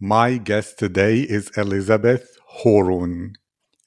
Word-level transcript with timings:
my 0.00 0.36
guest 0.36 0.78
today 0.78 1.18
is 1.22 1.50
Elisabeth 1.56 2.38
Horun. 2.62 3.32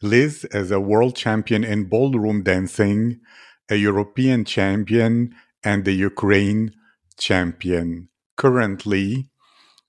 Liz 0.01 0.45
is 0.51 0.69
a 0.69 0.79
world 0.79 1.15
champion 1.15 1.63
in 1.63 1.85
ballroom 1.85 2.43
dancing, 2.43 3.21
a 3.69 3.75
European 3.75 4.43
champion, 4.43 5.33
and 5.63 5.87
a 5.87 5.93
Ukraine 5.93 6.73
champion. 7.17 8.09
Currently, 8.35 9.29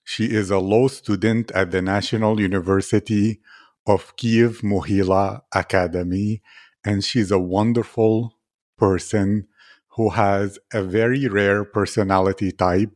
she 0.05 0.27
is 0.27 0.49
a 0.53 0.61
law 0.61 0.87
student 0.87 1.51
at 1.53 1.73
the 1.73 1.83
National 1.83 2.41
University 2.41 3.41
of 3.85 4.15
Kiev 4.17 4.61
Mohyla 4.61 5.41
Academy, 5.53 6.41
and 6.85 7.03
she's 7.03 7.33
a 7.33 7.39
wonderful 7.41 8.39
person 8.79 9.49
who 9.97 10.11
has 10.11 10.61
a 10.73 10.85
very 10.85 11.27
rare 11.27 11.65
personality 11.65 12.53
type, 12.53 12.93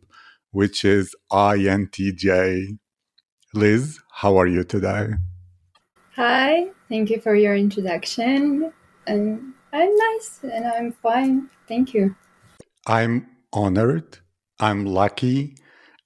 which 0.53 0.85
is 0.85 1.17
INTJ. 1.33 2.79
Liz, 3.55 4.01
how 4.11 4.37
are 4.37 4.47
you 4.47 4.65
today? 4.65 5.09
Hi, 6.17 6.67
thank 6.89 7.11
you 7.11 7.21
for 7.21 7.35
your 7.35 7.55
introduction. 7.55 8.73
And 9.07 9.55
I'm 9.73 9.95
nice 9.97 10.41
and 10.43 10.67
I'm 10.67 10.93
fine. 10.93 11.49
Thank 11.69 11.95
you. 11.95 12.17
I'm 12.87 13.27
honored, 13.53 14.19
I'm 14.61 14.85
lucky, 14.85 15.57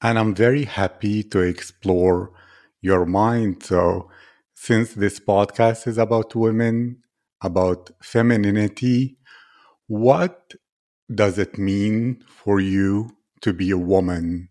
and 0.03 0.19
I'm 0.19 0.35
very 0.35 0.65
happy 0.65 1.23
to 1.25 1.41
explore 1.41 2.33
your 2.81 3.07
mind. 3.07 3.63
So, 3.63 4.11
since 4.55 4.95
this 4.95 5.19
podcast 5.19 5.87
is 5.87 5.99
about 5.99 6.35
women, 6.35 7.03
about 7.43 7.91
femininity, 8.03 9.17
what 9.87 10.55
does 11.13 11.39
it 11.39 11.59
mean 11.59 12.23
for 12.27 12.61
you 12.61 13.17
to 13.41 13.53
be 13.53 13.71
a 13.71 13.79
woman? 13.79 14.49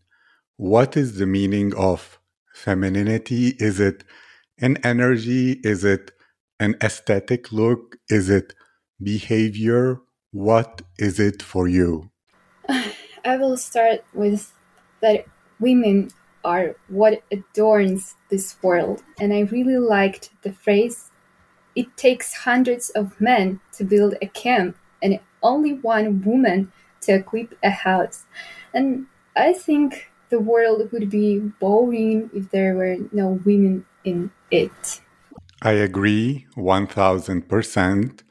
What 0.57 0.97
is 0.97 1.17
the 1.17 1.25
meaning 1.25 1.73
of 1.75 2.18
femininity? 2.63 3.55
Is 3.59 3.79
it 3.79 4.03
an 4.59 4.77
energy? 4.83 5.59
Is 5.63 5.83
it 5.83 6.11
an 6.59 6.75
aesthetic 6.81 7.51
look? 7.51 7.97
Is 8.09 8.29
it 8.29 8.53
behavior? 9.01 10.01
What 10.31 10.81
is 10.97 11.19
it 11.19 11.41
for 11.41 11.67
you? 11.67 12.11
I 13.25 13.37
will 13.37 13.57
start 13.57 14.03
with 14.13 14.53
that 15.01 15.25
women 15.59 16.09
are 16.43 16.75
what 16.87 17.23
adorns 17.31 18.15
this 18.29 18.55
world. 18.61 19.03
And 19.19 19.33
I 19.33 19.41
really 19.41 19.77
liked 19.77 20.29
the 20.43 20.53
phrase 20.53 21.11
it 21.75 21.95
takes 21.97 22.33
hundreds 22.33 22.89
of 22.89 23.19
men 23.21 23.59
to 23.73 23.83
build 23.83 24.15
a 24.21 24.27
camp 24.27 24.77
and 25.01 25.19
only 25.41 25.73
one 25.73 26.21
woman 26.23 26.71
to 27.01 27.13
equip 27.13 27.57
a 27.63 27.69
house. 27.69 28.25
And 28.73 29.05
I 29.35 29.53
think 29.53 30.11
the 30.29 30.39
world 30.39 30.91
would 30.91 31.09
be 31.09 31.39
boring 31.39 32.29
if 32.33 32.49
there 32.51 32.75
were 32.75 32.97
no 33.11 33.39
women 33.45 33.85
in 34.03 34.31
it. 34.51 35.01
I 35.61 35.71
agree 35.71 36.47
1000%. 36.55 38.23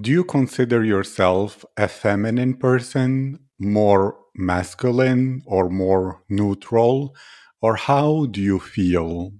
Do 0.00 0.10
you 0.10 0.24
consider 0.24 0.84
yourself 0.84 1.64
a 1.76 1.88
feminine 1.88 2.54
person, 2.54 3.40
more 3.58 4.16
masculine, 4.34 5.42
or 5.46 5.68
more 5.68 6.22
neutral? 6.28 7.16
Or 7.60 7.74
how 7.76 8.26
do 8.26 8.40
you 8.40 8.60
feel? 8.60 9.32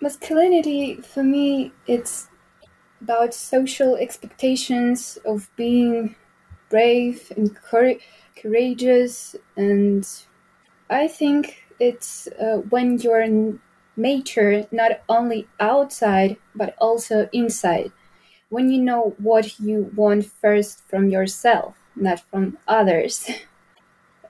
Masculinity, 0.00 0.96
for 0.96 1.22
me, 1.22 1.72
it's 1.86 2.28
about 3.00 3.32
social 3.32 3.96
expectations 3.96 5.18
of 5.24 5.48
being 5.56 6.14
brave 6.68 7.32
and 7.36 7.56
courageous 8.34 9.36
and 9.56 10.06
I 10.92 11.08
think 11.08 11.64
it's 11.80 12.28
uh, 12.38 12.58
when 12.68 12.98
your 12.98 13.26
nature 13.96 14.66
not 14.70 15.00
only 15.08 15.48
outside 15.58 16.36
but 16.54 16.74
also 16.78 17.28
inside. 17.32 17.92
When 18.50 18.70
you 18.70 18.82
know 18.82 19.14
what 19.18 19.58
you 19.58 19.90
want 19.96 20.26
first 20.26 20.86
from 20.88 21.08
yourself, 21.08 21.74
not 21.96 22.20
from 22.30 22.58
others. 22.68 23.30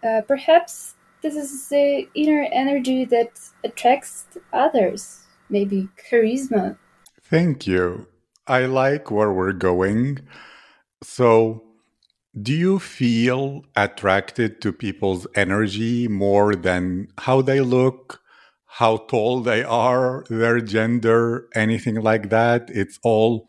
Uh, 0.05 0.21
perhaps 0.21 0.97
this 1.23 1.37
is 1.37 1.69
the 1.69 2.09
inner 2.17 2.49
energy 2.51 3.05
that 3.05 3.31
attracts 3.63 4.27
others, 4.53 5.21
maybe 5.49 5.89
charisma. 6.11 6.77
Thank 7.23 7.69
you. 7.69 8.09
I 8.49 8.67
like 8.67 9.13
where 9.13 9.33
we're 9.33 9.53
going. 9.53 10.19
So, 11.05 11.63
do 12.41 12.53
you 12.53 12.79
feel 12.79 13.63
attracted 13.77 14.63
to 14.63 14.73
people's 14.73 15.27
energy 15.35 16.09
more 16.09 16.55
than 16.55 17.09
how 17.19 17.43
they 17.43 17.61
look, 17.61 18.21
how 18.67 18.97
tall 18.97 19.43
they 19.43 19.63
are, 19.63 20.25
their 20.31 20.61
gender, 20.61 21.49
anything 21.55 21.97
like 21.97 22.31
that? 22.31 22.71
It's 22.71 22.99
all 23.03 23.47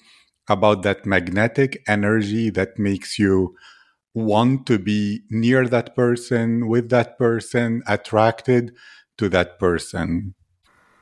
about 0.50 0.84
that 0.84 1.06
magnetic 1.06 1.82
energy 1.88 2.50
that 2.50 2.78
makes 2.78 3.18
you 3.18 3.56
want 4.14 4.66
to 4.68 4.78
be 4.78 5.22
near 5.30 5.66
that 5.68 5.96
person, 5.96 6.68
with 6.68 6.90
that 6.90 7.18
person, 7.18 7.84
attracted 7.88 8.76
to 9.18 9.30
that 9.30 9.60
person. 9.60 10.36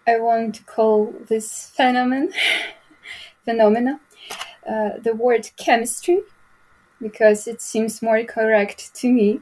I 0.07 0.19
want 0.19 0.55
to 0.55 0.63
call 0.65 1.13
this 1.27 1.71
phenomenon 1.75 2.31
phenomena 3.45 3.99
uh, 4.69 4.91
the 5.01 5.15
word 5.15 5.49
chemistry 5.57 6.21
because 7.01 7.47
it 7.47 7.61
seems 7.61 8.01
more 8.01 8.23
correct 8.23 8.93
to 8.95 9.11
me. 9.11 9.41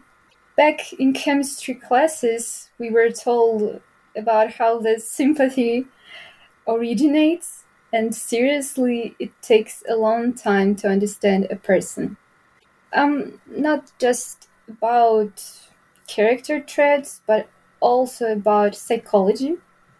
Back 0.56 0.94
in 0.94 1.14
chemistry 1.14 1.76
classes, 1.76 2.70
we 2.80 2.90
were 2.90 3.12
told 3.12 3.82
about 4.16 4.54
how 4.54 4.80
the 4.80 5.00
sympathy 5.00 5.86
originates, 6.68 7.64
and 7.92 8.14
seriously, 8.14 9.16
it 9.20 9.32
takes 9.42 9.84
a 9.90 9.96
long 9.96 10.34
time 10.34 10.76
to 10.78 10.88
understand 10.88 11.48
a 11.50 11.56
person. 11.56 12.18
Um, 12.94 13.42
not 13.48 13.92
just 14.00 14.48
about 14.68 15.44
character 16.08 16.60
traits, 16.60 17.22
but 17.26 17.48
also 17.80 18.32
about 18.32 18.76
psychology. 18.76 19.56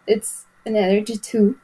It's 0.06 0.46
an 0.66 0.76
energy 0.76 1.16
too. 1.16 1.58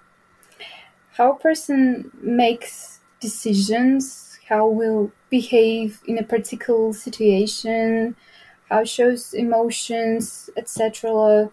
How 1.16 1.32
a 1.32 1.38
person 1.38 2.10
makes 2.20 3.00
decisions 3.20 4.25
how 4.48 4.68
we'll 4.68 5.10
behave 5.28 6.00
in 6.06 6.18
a 6.18 6.22
particular 6.22 6.92
situation, 6.92 8.14
how 8.68 8.84
shows 8.84 9.34
emotions, 9.34 10.48
etc. 10.56 11.50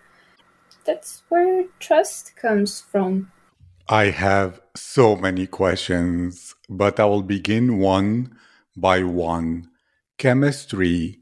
That's 0.85 1.23
where 1.29 1.65
trust 1.79 2.35
comes 2.35 2.81
from. 2.81 3.31
I 3.89 4.05
have 4.05 4.61
so 4.75 5.15
many 5.15 5.47
questions, 5.47 6.55
but 6.69 6.99
I 6.99 7.05
will 7.05 7.23
begin 7.23 7.79
one 7.79 8.37
by 8.77 9.03
one. 9.03 9.69
Chemistry. 10.17 11.19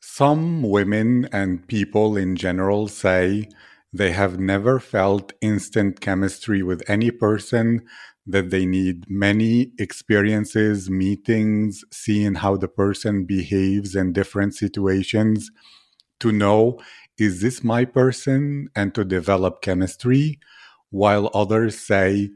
Some 0.00 0.62
women 0.62 1.28
and 1.32 1.66
people 1.68 2.16
in 2.16 2.34
general 2.36 2.88
say 2.88 3.48
they 3.92 4.12
have 4.12 4.38
never 4.38 4.80
felt 4.80 5.32
instant 5.40 6.00
chemistry 6.00 6.62
with 6.62 6.82
any 6.88 7.10
person 7.10 7.82
that 8.30 8.50
they 8.50 8.66
need 8.66 9.04
many 9.08 9.72
experiences, 9.78 10.90
meetings, 10.90 11.84
seeing 11.92 12.36
how 12.36 12.56
the 12.56 12.68
person 12.68 13.24
behaves 13.24 13.96
in 13.96 14.12
different 14.12 14.54
situations 14.54 15.50
to 16.20 16.32
know 16.32 16.78
is 17.18 17.42
this 17.42 17.62
my 17.64 17.84
person 17.84 18.68
and 18.74 18.94
to 18.94 19.04
develop 19.04 19.62
chemistry, 19.62 20.38
while 20.90 21.30
others 21.34 21.78
say 21.78 22.30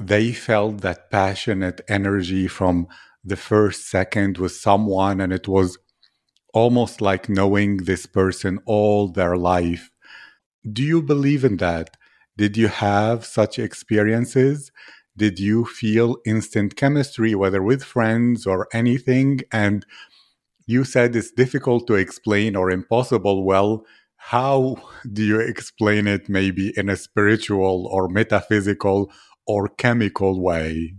they 0.00 0.32
felt 0.32 0.80
that 0.80 1.10
passionate 1.10 1.80
energy 1.88 2.48
from 2.48 2.86
the 3.24 3.36
first 3.36 3.88
second 3.88 4.38
with 4.38 4.52
someone 4.52 5.20
and 5.20 5.32
it 5.32 5.48
was 5.48 5.78
almost 6.54 7.00
like 7.00 7.28
knowing 7.28 7.78
this 7.78 8.06
person 8.06 8.58
all 8.64 9.08
their 9.08 9.36
life. 9.36 9.90
Do 10.70 10.82
you 10.82 11.02
believe 11.02 11.44
in 11.44 11.58
that? 11.58 11.96
Did 12.36 12.56
you 12.56 12.68
have 12.68 13.26
such 13.26 13.58
experiences? 13.58 14.70
Did 15.18 15.38
you 15.38 15.64
feel 15.66 16.16
instant 16.24 16.76
chemistry, 16.76 17.34
whether 17.34 17.62
with 17.62 17.82
friends 17.84 18.46
or 18.46 18.68
anything? 18.72 19.40
And 19.52 19.84
you 20.66 20.84
said 20.84 21.14
it's 21.14 21.30
difficult 21.30 21.86
to 21.88 21.94
explain 21.94 22.56
or 22.56 22.70
impossible. 22.70 23.44
Well, 23.44 23.84
how 24.16 24.76
do 25.12 25.22
you 25.22 25.40
explain 25.40 26.06
it 26.06 26.28
maybe 26.28 26.72
in 26.76 26.88
a 26.88 26.96
spiritual 26.96 27.86
or 27.86 28.08
metaphysical 28.08 29.12
or 29.46 29.68
chemical 29.68 30.40
way? 30.40 30.94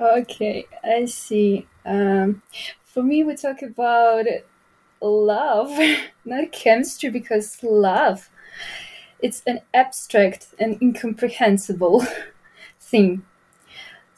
Okay, 0.00 0.66
I 0.82 1.04
see. 1.04 1.66
Um, 1.84 2.42
for 2.84 3.02
me, 3.02 3.22
we 3.24 3.36
talk 3.36 3.60
about 3.62 4.24
love, 5.02 5.78
not 6.24 6.52
chemistry, 6.52 7.10
because 7.10 7.62
love 7.62 8.30
it's 9.22 9.42
an 9.46 9.60
abstract 9.74 10.54
and 10.58 10.80
incomprehensible 10.80 12.06
thing. 12.80 13.22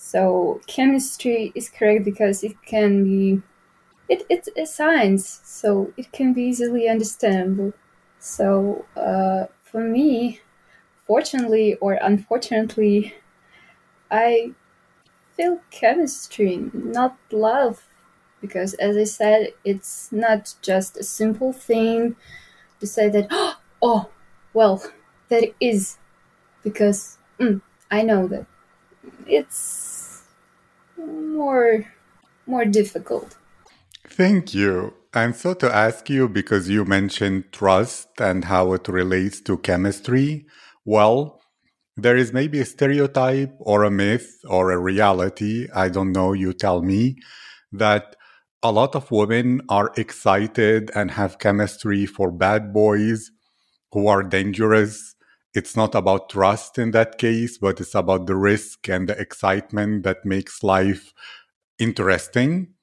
So 0.02 0.60
chemistry 0.66 1.52
is 1.54 1.69
correct 1.70 2.04
because 2.04 2.43
it 2.44 2.56
can 2.66 3.04
be 3.04 3.43
it, 4.08 4.25
it's 4.31 4.49
a 4.56 4.66
science, 4.66 5.40
so 5.44 5.93
it 5.96 6.12
can 6.12 6.32
be 6.34 6.43
easily 6.44 6.88
understandable. 6.88 7.72
So 8.20 8.87
uh, 8.96 9.46
for 9.64 9.82
me, 9.82 10.40
fortunately 11.06 11.76
or 11.76 11.94
unfortunately, 11.94 13.14
I 14.10 14.52
feel 15.37 15.60
chemistry, 15.70 16.70
not 16.72 17.16
love, 17.32 17.84
because 18.40 18.75
as 18.75 18.96
I 18.96 19.04
said, 19.04 19.54
it's 19.64 20.12
not 20.12 20.54
just 20.62 20.96
a 20.99 21.04
simple 21.04 21.52
thing 21.52 22.16
to 22.81 22.87
say 22.87 23.08
that, 23.10 23.28
oh, 23.82 24.10
well, 24.54 24.84
that 25.28 25.54
is 25.60 25.99
because 26.62 27.19
mm, 27.40 27.60
I 27.90 28.02
know 28.02 28.28
that 28.28 28.46
it's 29.26 29.91
more 31.06 31.84
more 32.46 32.64
difficult. 32.64 33.37
Thank 34.08 34.54
you. 34.54 34.94
And 35.14 35.37
so 35.37 35.54
to 35.54 35.75
ask 35.75 36.08
you, 36.08 36.28
because 36.28 36.69
you 36.69 36.84
mentioned 36.84 37.52
trust 37.52 38.08
and 38.19 38.44
how 38.44 38.72
it 38.72 38.88
relates 38.88 39.40
to 39.43 39.58
chemistry, 39.58 40.46
well, 40.84 41.40
there 41.96 42.16
is 42.16 42.32
maybe 42.32 42.60
a 42.60 42.64
stereotype 42.64 43.54
or 43.60 43.84
a 43.84 43.90
myth 43.90 44.40
or 44.49 44.70
a 44.70 44.78
reality, 44.78 45.69
I 45.75 45.90
don't 45.90 46.12
know, 46.12 46.32
you 46.32 46.52
tell 46.52 46.82
me, 46.82 47.16
that 47.70 48.16
a 48.62 48.72
lot 48.72 48.94
of 48.94 49.10
women 49.10 49.60
are 49.69 49.93
excited 49.96 50.90
and 50.94 51.10
have 51.12 51.38
chemistry 51.38 52.06
for 52.06 52.31
bad 52.31 52.72
boys 52.72 53.31
who 53.93 54.06
are 54.06 54.22
dangerous. 54.22 55.14
It's 55.54 55.76
not 55.76 55.94
about 55.94 56.31
trust 56.31 56.78
in 56.78 56.93
that 56.93 57.19
case, 57.19 57.58
but 57.58 57.81
it's 57.81 57.94
about 57.94 58.26
the 58.26 58.37
risk 58.37 58.88
and 58.88 59.08
the 59.08 59.19
excitement 59.19 60.04
that 60.04 60.25
makes 60.25 60.62
life 60.62 61.12
interesting. 61.78 62.75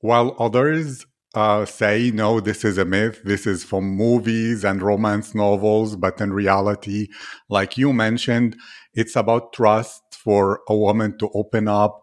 While 0.00 0.36
others 0.38 1.06
uh, 1.34 1.64
say, 1.66 2.10
no, 2.12 2.40
this 2.40 2.64
is 2.64 2.78
a 2.78 2.84
myth, 2.84 3.20
this 3.24 3.46
is 3.46 3.64
from 3.64 3.84
movies 3.84 4.64
and 4.64 4.80
romance 4.82 5.34
novels, 5.34 5.96
but 5.96 6.20
in 6.20 6.32
reality, 6.32 7.08
like 7.48 7.76
you 7.76 7.92
mentioned, 7.92 8.56
it's 8.94 9.16
about 9.16 9.52
trust 9.52 10.02
for 10.12 10.60
a 10.68 10.76
woman 10.76 11.18
to 11.18 11.30
open 11.34 11.68
up 11.68 12.02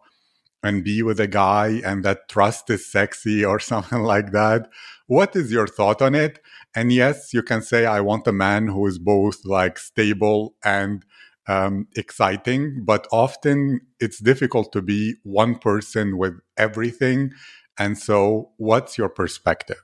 and 0.63 0.83
be 0.83 1.01
with 1.01 1.19
a 1.19 1.27
guy 1.27 1.81
and 1.83 2.03
that 2.05 2.29
trust 2.29 2.69
is 2.69 2.91
sexy 2.91 3.43
or 3.43 3.59
something 3.71 4.01
like 4.01 4.31
that. 4.31 4.69
What 5.07 5.35
is 5.35 5.51
your 5.51 5.67
thought 5.67 6.01
on 6.01 6.15
it? 6.15 6.39
And 6.75 6.91
yes, 6.91 7.33
you 7.33 7.43
can 7.43 7.61
say, 7.61 7.85
I 7.85 7.99
want 8.01 8.27
a 8.27 8.31
man 8.31 8.67
who 8.67 8.87
is 8.87 8.97
both 8.97 9.45
like 9.45 9.77
stable 9.77 10.55
and 10.63 11.03
um, 11.47 11.87
exciting, 11.95 12.83
but 12.85 13.07
often 13.11 13.81
it's 13.99 14.19
difficult 14.19 14.71
to 14.73 14.81
be 14.81 15.15
one 15.23 15.57
person 15.57 16.17
with 16.17 16.39
everything. 16.57 17.31
And 17.77 17.97
so, 17.97 18.51
what's 18.57 18.97
your 18.97 19.09
perspective? 19.09 19.81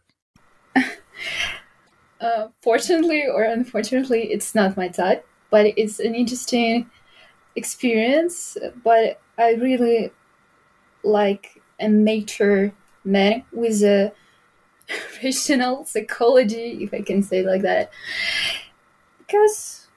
uh, 2.22 2.48
fortunately 2.62 3.26
or 3.28 3.44
unfortunately, 3.44 4.32
it's 4.32 4.56
not 4.56 4.78
my 4.78 4.88
type, 4.88 5.26
but 5.50 5.66
it's 5.78 6.00
an 6.00 6.16
interesting 6.16 6.90
experience. 7.56 8.58
But 8.84 9.20
I 9.38 9.54
really 9.54 10.12
like 11.04 11.62
a 11.80 11.90
mature 11.90 12.72
man 13.04 13.44
with 13.52 13.82
a 13.84 14.14
rational 15.24 15.86
psychology, 15.86 16.84
if 16.84 16.94
I 16.94 17.02
can 17.02 17.24
say 17.24 17.44
like 17.44 17.62
that, 17.64 17.92
because 19.20 19.88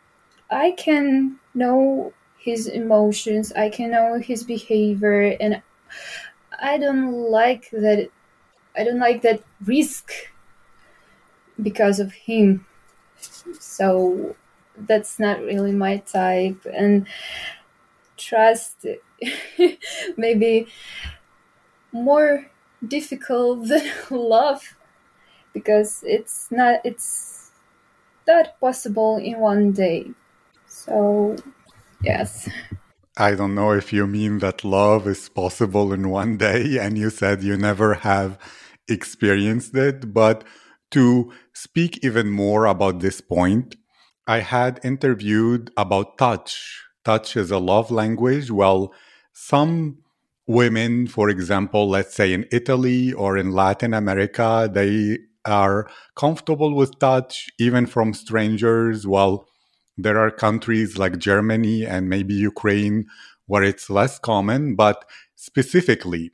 I 0.51 0.73
can 0.73 1.39
know 1.55 2.13
his 2.39 2.69
emotions, 2.69 3.53
I 3.55 3.71
can 3.71 3.93
know 3.93 4.19
his 4.21 4.45
behavior, 4.45 5.37
and 5.41 5.63
I 6.61 6.79
don't 6.79 7.13
like 7.13 7.71
that. 7.73 8.11
I 8.77 8.85
don't 8.85 9.01
like 9.01 9.23
that 9.23 9.43
risk 9.65 10.13
because 11.61 12.01
of 12.01 12.13
him. 12.13 12.67
So 13.61 14.37
that's 14.77 15.19
not 15.21 15.41
really 15.41 15.73
my 15.73 15.99
type, 15.99 16.67
and 16.73 17.07
trust 18.17 18.87
maybe 20.17 20.67
more 21.93 22.47
difficult 22.87 23.69
than 23.69 23.83
love 24.11 24.77
because 25.53 26.03
it's 26.07 26.49
not 26.51 26.81
it's 26.85 27.51
not 28.27 28.59
possible 28.61 29.17
in 29.17 29.39
one 29.41 29.73
day. 29.73 30.11
So 30.67 31.37
yes. 32.03 32.49
I 33.17 33.35
don't 33.35 33.55
know 33.55 33.73
if 33.73 33.93
you 33.93 34.07
mean 34.07 34.39
that 34.39 34.65
love 34.65 35.07
is 35.07 35.29
possible 35.29 35.93
in 35.93 36.09
one 36.09 36.37
day 36.37 36.79
and 36.79 36.97
you 36.97 37.11
said 37.11 37.43
you 37.43 37.57
never 37.57 37.95
have 37.95 38.39
experienced 38.89 39.77
it 39.77 40.13
but 40.13 40.43
to 40.91 41.31
speak 41.53 42.03
even 42.03 42.31
more 42.31 42.65
about 42.67 42.99
this 42.99 43.21
point 43.21 43.77
i 44.27 44.41
had 44.41 44.81
interviewed 44.83 45.71
about 45.77 46.19
touch. 46.19 46.83
Touch 47.05 47.37
is 47.37 47.51
a 47.51 47.59
love 47.59 47.91
language. 47.91 48.51
Well 48.51 48.93
some 49.33 49.99
women 50.47 51.07
for 51.07 51.29
example 51.29 51.89
let's 51.89 52.15
say 52.15 52.33
in 52.33 52.45
italy 52.51 53.13
or 53.13 53.39
in 53.39 53.53
latin 53.53 53.95
america 53.95 54.69
they 54.73 55.17
are 55.45 55.89
comfortable 56.17 56.75
with 56.75 56.99
touch 56.99 57.49
even 57.59 57.87
from 57.87 58.13
strangers 58.15 59.07
while 59.07 59.47
there 59.97 60.19
are 60.19 60.31
countries 60.31 60.99
like 60.99 61.19
germany 61.19 61.85
and 61.87 62.09
maybe 62.09 62.35
ukraine 62.35 63.07
where 63.47 63.65
it's 63.65 63.91
less 63.91 64.19
common. 64.19 64.77
But 64.77 65.05
specifically 65.37 66.33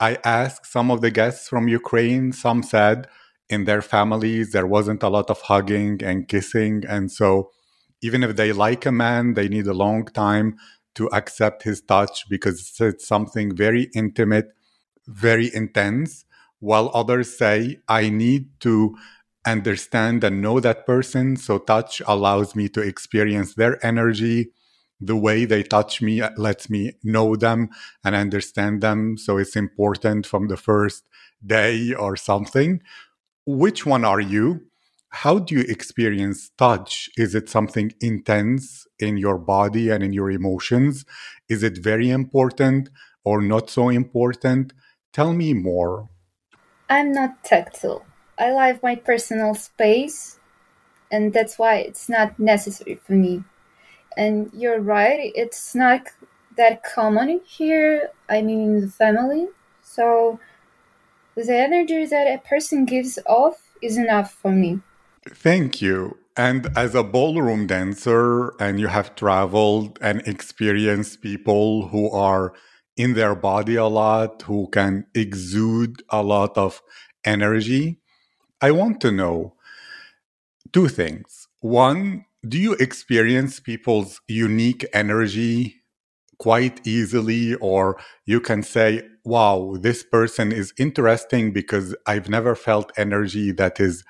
i 0.00 0.18
asked 0.24 0.66
some 0.66 0.90
of 0.90 1.00
the 1.00 1.10
guests 1.10 1.48
from 1.48 1.68
ukraine 1.68 2.32
some 2.32 2.62
said 2.62 3.06
in 3.48 3.64
their 3.64 3.82
families 3.82 4.52
there 4.52 4.66
wasn't 4.66 5.02
a 5.02 5.08
lot 5.08 5.28
of 5.30 5.40
hugging 5.42 6.02
and 6.02 6.28
kissing. 6.28 6.84
And 6.88 7.10
so 7.12 7.50
even 8.02 8.22
if 8.22 8.36
they 8.36 8.52
like 8.52 8.86
a 8.86 8.92
man 8.92 9.34
they 9.34 9.48
need 9.48 9.66
a 9.66 9.74
long 9.74 10.06
time 10.06 10.56
to 10.94 11.08
accept 11.12 11.62
his 11.62 11.80
touch 11.80 12.28
because 12.28 12.76
it's 12.80 13.06
something 13.06 13.54
very 13.56 13.90
intimate 13.94 14.48
very 15.06 15.50
intense 15.54 16.24
while 16.62 16.92
others 16.94 17.36
say, 17.36 17.78
I 17.88 18.08
need 18.08 18.48
to 18.60 18.96
understand 19.44 20.22
and 20.22 20.40
know 20.40 20.60
that 20.60 20.86
person. 20.86 21.36
So 21.36 21.58
touch 21.58 22.00
allows 22.06 22.54
me 22.54 22.68
to 22.68 22.80
experience 22.80 23.54
their 23.54 23.84
energy. 23.84 24.52
The 25.00 25.16
way 25.16 25.44
they 25.44 25.64
touch 25.64 26.00
me 26.00 26.20
uh, 26.20 26.30
lets 26.36 26.70
me 26.70 26.92
know 27.02 27.34
them 27.34 27.70
and 28.04 28.14
understand 28.14 28.80
them. 28.80 29.16
So 29.18 29.38
it's 29.38 29.56
important 29.56 30.24
from 30.24 30.46
the 30.46 30.56
first 30.56 31.02
day 31.44 31.92
or 31.92 32.14
something. 32.14 32.80
Which 33.44 33.84
one 33.84 34.04
are 34.04 34.20
you? 34.20 34.66
How 35.08 35.40
do 35.40 35.56
you 35.56 35.62
experience 35.62 36.52
touch? 36.56 37.10
Is 37.16 37.34
it 37.34 37.50
something 37.50 37.92
intense 38.00 38.86
in 39.00 39.16
your 39.16 39.36
body 39.36 39.90
and 39.90 40.04
in 40.04 40.12
your 40.12 40.30
emotions? 40.30 41.04
Is 41.48 41.64
it 41.64 41.78
very 41.78 42.08
important 42.08 42.88
or 43.24 43.42
not 43.42 43.68
so 43.68 43.88
important? 43.88 44.72
Tell 45.12 45.32
me 45.32 45.54
more. 45.54 46.08
I'm 46.92 47.10
not 47.10 47.42
tactile. 47.42 48.04
I 48.38 48.52
like 48.52 48.82
my 48.82 48.96
personal 48.96 49.54
space, 49.54 50.38
and 51.10 51.32
that's 51.32 51.58
why 51.58 51.76
it's 51.76 52.06
not 52.06 52.38
necessary 52.38 53.00
for 53.02 53.14
me. 53.14 53.44
And 54.14 54.50
you're 54.52 54.78
right, 54.78 55.32
it's 55.34 55.74
not 55.74 56.02
that 56.58 56.84
common 56.84 57.40
here, 57.46 58.10
I 58.28 58.42
mean, 58.42 58.60
in 58.60 58.80
the 58.82 58.88
family. 58.88 59.48
So 59.80 60.38
the 61.34 61.56
energy 61.56 62.04
that 62.04 62.26
a 62.26 62.46
person 62.46 62.84
gives 62.84 63.18
off 63.26 63.56
is 63.80 63.96
enough 63.96 64.34
for 64.34 64.52
me. 64.52 64.80
Thank 65.26 65.80
you. 65.80 66.18
And 66.36 66.68
as 66.76 66.94
a 66.94 67.02
ballroom 67.02 67.66
dancer, 67.66 68.50
and 68.60 68.78
you 68.78 68.88
have 68.88 69.14
traveled 69.14 69.98
and 70.02 70.20
experienced 70.28 71.22
people 71.22 71.88
who 71.88 72.10
are 72.10 72.52
in 72.96 73.14
their 73.14 73.34
body 73.34 73.76
a 73.76 73.86
lot, 73.86 74.42
who 74.42 74.68
can 74.70 75.06
exude 75.14 76.02
a 76.10 76.22
lot 76.22 76.56
of 76.56 76.82
energy. 77.24 78.00
I 78.60 78.70
want 78.70 79.00
to 79.02 79.10
know 79.10 79.54
two 80.72 80.88
things. 80.88 81.48
One, 81.60 82.24
do 82.46 82.58
you 82.58 82.74
experience 82.74 83.60
people's 83.60 84.20
unique 84.28 84.84
energy 84.92 85.82
quite 86.38 86.84
easily, 86.86 87.54
or 87.56 87.96
you 88.26 88.40
can 88.40 88.62
say, 88.62 89.02
wow, 89.24 89.76
this 89.80 90.02
person 90.02 90.50
is 90.50 90.74
interesting 90.76 91.52
because 91.52 91.94
I've 92.06 92.28
never 92.28 92.56
felt 92.56 92.90
energy 92.96 93.52
that 93.52 93.78
is 93.78 94.02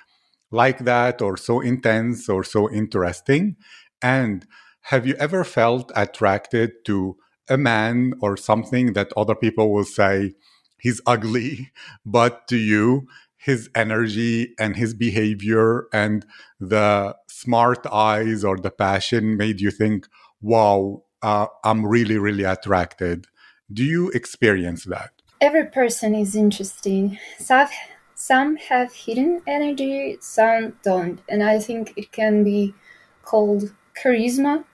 like 0.51 0.81
that 0.81 1.21
or 1.21 1.37
so 1.37 1.61
intense 1.61 2.29
or 2.31 2.43
so 2.43 2.71
interesting? 2.71 3.57
And 4.01 4.47
have 4.87 5.07
you 5.07 5.15
ever 5.15 5.45
felt 5.45 5.93
attracted 5.95 6.73
to 6.87 7.17
a 7.49 7.57
man 7.57 8.15
or 8.21 8.37
something 8.37 8.93
that 8.95 9.13
other 9.17 9.35
people 9.35 9.73
will 9.73 9.85
say 9.85 10.35
he's 10.79 11.01
ugly, 11.07 11.71
but 12.07 12.47
to 12.49 12.57
you, 12.57 13.07
his 13.37 13.69
energy 13.75 14.55
and 14.59 14.77
his 14.77 14.95
behavior 14.95 15.87
and 15.93 16.25
the 16.61 17.17
smart 17.27 17.85
eyes 17.93 18.45
or 18.45 18.57
the 18.57 18.71
passion 18.71 19.37
made 19.37 19.61
you 19.61 19.71
think, 19.71 20.07
wow, 20.41 21.03
uh, 21.23 21.47
I'm 21.65 21.85
really, 21.85 22.19
really 22.19 22.45
attracted. 22.45 23.27
Do 23.73 23.85
you 23.85 24.11
experience 24.11 24.85
that? 24.85 25.11
Every 25.41 25.67
person 25.67 26.15
is 26.15 26.37
interesting. 26.37 27.19
Some, 27.39 27.69
some 28.15 28.57
have 28.57 28.93
hidden 28.93 29.43
energy, 29.47 30.19
some 30.21 30.77
don't. 30.85 31.21
And 31.29 31.43
I 31.43 31.59
think 31.59 31.95
it 31.97 32.13
can 32.13 32.45
be 32.45 32.75
called 33.23 33.75
charisma. 34.01 34.65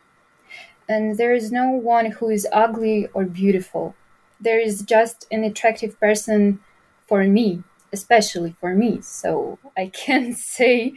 And 0.89 1.19
there 1.19 1.35
is 1.35 1.53
no 1.53 1.71
one 1.71 2.13
who 2.13 2.31
is 2.31 2.47
ugly 2.53 3.09
or 3.13 3.25
beautiful. 3.25 3.95
There 4.41 4.59
is 4.59 4.83
just 4.83 5.27
an 5.31 5.45
attractive 5.45 5.99
person 6.01 6.61
for 7.07 7.25
me 7.25 7.63
especially 7.93 8.55
for 8.61 8.75
me. 8.75 9.01
So 9.01 9.59
I 9.77 9.87
can't 9.95 10.37
say 10.37 10.95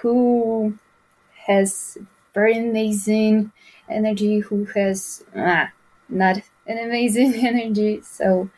who 0.00 0.78
has 1.46 1.98
very 2.34 2.58
amazing 2.58 3.52
energy, 3.88 4.40
who 4.40 4.64
has 4.74 5.24
ah, 5.36 5.70
not 6.08 6.38
an 6.66 6.78
amazing 6.78 7.34
energy. 7.46 8.00
So 8.02 8.50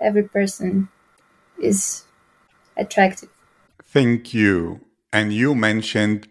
every 0.00 0.24
person 0.24 0.88
is 1.60 2.04
attractive. 2.76 3.30
Thank 3.84 4.34
you. 4.34 4.80
And 5.12 5.32
you 5.32 5.54
mentioned 5.54 6.28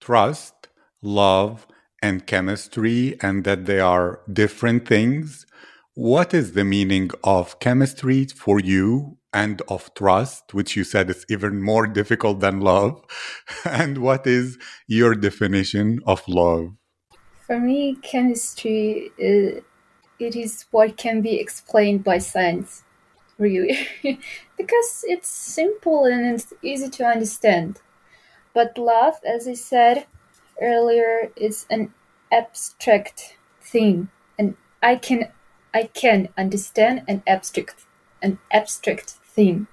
trust, 0.00 0.68
love, 1.00 1.66
and 2.06 2.26
chemistry, 2.26 3.16
and 3.20 3.44
that 3.44 3.66
they 3.66 3.80
are 3.80 4.20
different 4.32 4.86
things. 4.86 5.44
What 5.94 6.32
is 6.32 6.52
the 6.52 6.64
meaning 6.64 7.10
of 7.24 7.58
chemistry 7.58 8.26
for 8.26 8.60
you 8.60 9.18
and 9.32 9.60
of 9.68 9.92
trust, 9.94 10.54
which 10.54 10.76
you 10.76 10.84
said 10.84 11.10
is 11.10 11.26
even 11.28 11.62
more 11.62 11.86
difficult 11.86 12.40
than 12.40 12.60
love? 12.60 13.02
and 13.64 13.98
what 13.98 14.26
is 14.26 14.56
your 14.86 15.14
definition 15.14 16.00
of 16.06 16.22
love? 16.28 16.66
For 17.46 17.58
me, 17.58 17.96
chemistry 18.02 19.10
uh, 19.18 19.60
it 20.18 20.34
is 20.36 20.66
what 20.70 20.96
can 20.96 21.20
be 21.20 21.40
explained 21.40 22.04
by 22.04 22.18
science, 22.18 22.84
really, 23.38 23.78
because 24.56 25.04
it's 25.08 25.28
simple 25.28 26.04
and 26.04 26.34
it's 26.34 26.52
easy 26.62 26.88
to 26.88 27.04
understand. 27.04 27.80
But 28.54 28.78
love, 28.78 29.16
as 29.24 29.46
I 29.46 29.54
said 29.54 30.06
earlier, 30.60 31.30
is 31.36 31.66
an 31.70 31.92
abstract 32.32 33.36
thing, 33.60 34.08
and 34.38 34.56
I 34.82 34.96
can 34.96 35.30
I 35.74 35.84
can 35.84 36.28
understand 36.36 37.02
an 37.08 37.22
abstract 37.26 37.86
an 38.22 38.38
abstract 38.50 39.10
thing. 39.10 39.66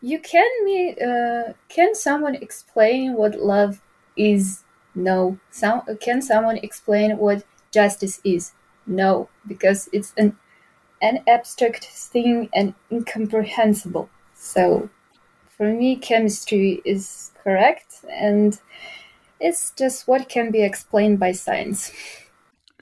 You 0.00 0.18
can 0.18 0.48
me 0.64 0.96
uh, 1.00 1.52
can 1.68 1.94
someone 1.94 2.34
explain 2.34 3.14
what 3.14 3.40
love 3.40 3.80
is? 4.16 4.64
No. 4.94 5.38
Some 5.50 5.82
can 6.00 6.22
someone 6.22 6.56
explain 6.58 7.18
what 7.18 7.44
justice 7.72 8.20
is? 8.24 8.52
No, 8.86 9.28
because 9.46 9.88
it's 9.92 10.12
an 10.16 10.36
an 11.00 11.22
abstract 11.26 11.84
thing 11.84 12.48
and 12.54 12.74
incomprehensible. 12.90 14.08
So 14.34 14.88
for 15.56 15.72
me 15.72 15.96
chemistry 15.96 16.80
is 16.84 17.32
correct 17.42 18.04
and 18.10 18.60
it's 19.42 19.72
just 19.72 20.06
what 20.06 20.28
can 20.28 20.50
be 20.50 20.62
explained 20.62 21.18
by 21.18 21.32
science. 21.32 21.92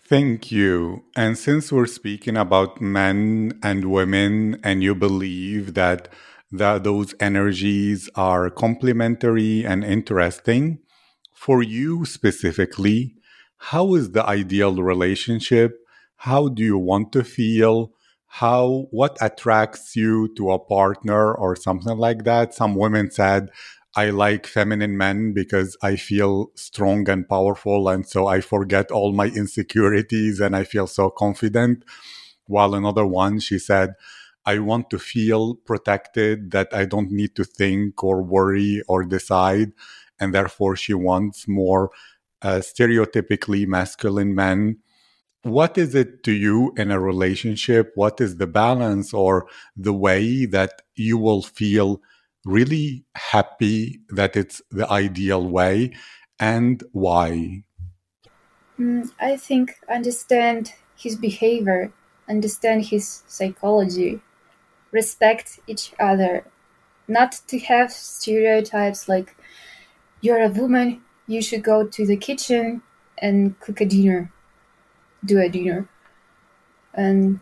Thank 0.02 0.52
you. 0.52 1.04
And 1.16 1.38
since 1.38 1.72
we're 1.72 1.86
speaking 1.86 2.36
about 2.36 2.80
men 2.80 3.58
and 3.62 3.90
women, 3.90 4.60
and 4.62 4.82
you 4.82 4.94
believe 4.94 5.74
that 5.74 6.08
that 6.52 6.82
those 6.82 7.14
energies 7.20 8.10
are 8.16 8.50
complementary 8.50 9.64
and 9.64 9.84
interesting, 9.84 10.80
for 11.32 11.62
you 11.62 12.04
specifically, 12.04 13.14
how 13.56 13.94
is 13.94 14.10
the 14.10 14.26
ideal 14.26 14.74
relationship? 14.82 15.78
How 16.16 16.48
do 16.48 16.62
you 16.62 16.76
want 16.76 17.12
to 17.12 17.22
feel? 17.22 17.92
How 18.26 18.88
what 18.90 19.16
attracts 19.20 19.94
you 19.94 20.34
to 20.34 20.50
a 20.50 20.58
partner 20.58 21.32
or 21.32 21.54
something 21.54 21.96
like 21.96 22.24
that? 22.24 22.52
Some 22.52 22.74
women 22.74 23.10
said 23.10 23.50
I 23.96 24.10
like 24.10 24.46
feminine 24.46 24.96
men 24.96 25.32
because 25.32 25.76
I 25.82 25.96
feel 25.96 26.52
strong 26.54 27.08
and 27.08 27.28
powerful. 27.28 27.88
And 27.88 28.06
so 28.06 28.26
I 28.26 28.40
forget 28.40 28.90
all 28.90 29.12
my 29.12 29.26
insecurities 29.26 30.38
and 30.40 30.54
I 30.54 30.64
feel 30.64 30.86
so 30.86 31.10
confident. 31.10 31.84
While 32.46 32.74
another 32.74 33.06
one, 33.06 33.40
she 33.40 33.58
said, 33.58 33.94
I 34.46 34.58
want 34.58 34.90
to 34.90 34.98
feel 34.98 35.56
protected, 35.56 36.50
that 36.52 36.68
I 36.72 36.84
don't 36.84 37.10
need 37.10 37.34
to 37.36 37.44
think 37.44 38.02
or 38.02 38.22
worry 38.22 38.82
or 38.88 39.04
decide. 39.04 39.72
And 40.18 40.34
therefore, 40.34 40.76
she 40.76 40.94
wants 40.94 41.46
more 41.48 41.90
uh, 42.42 42.60
stereotypically 42.60 43.66
masculine 43.66 44.34
men. 44.34 44.78
What 45.42 45.78
is 45.78 45.94
it 45.94 46.22
to 46.24 46.32
you 46.32 46.72
in 46.76 46.90
a 46.90 47.00
relationship? 47.00 47.92
What 47.94 48.20
is 48.20 48.36
the 48.36 48.46
balance 48.46 49.14
or 49.14 49.46
the 49.76 49.94
way 49.94 50.44
that 50.46 50.82
you 50.94 51.18
will 51.18 51.42
feel 51.42 52.00
really 52.44 53.04
happy 53.16 54.00
that 54.08 54.36
it's 54.36 54.62
the 54.70 54.90
ideal 54.90 55.46
way 55.46 55.92
and 56.38 56.82
why? 56.92 57.64
Mm, 58.78 59.10
I 59.20 59.36
think 59.36 59.76
understand 59.88 60.72
his 60.96 61.16
behavior, 61.16 61.92
understand 62.28 62.86
his 62.86 63.22
psychology, 63.26 64.20
respect 64.90 65.60
each 65.66 65.92
other, 66.00 66.44
not 67.06 67.32
to 67.48 67.58
have 67.58 67.92
stereotypes 67.92 69.08
like 69.08 69.36
you're 70.20 70.42
a 70.42 70.48
woman, 70.48 71.02
you 71.26 71.42
should 71.42 71.62
go 71.62 71.86
to 71.86 72.06
the 72.06 72.16
kitchen 72.16 72.82
and 73.18 73.58
cook 73.60 73.80
a 73.80 73.86
dinner, 73.86 74.32
do 75.24 75.38
a 75.38 75.48
dinner, 75.48 75.88
and 76.94 77.40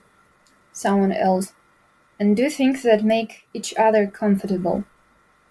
someone 0.73 1.13
else 1.13 1.53
and 2.19 2.37
do 2.37 2.51
things 2.51 2.83
that 2.83 3.05
make 3.05 3.47
each 3.55 3.75
other 3.77 4.07
comfortable. 4.07 4.85